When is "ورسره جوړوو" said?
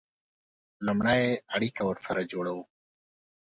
1.89-2.63